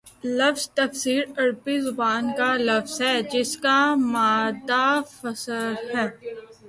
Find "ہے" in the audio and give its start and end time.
3.01-3.13, 5.93-6.07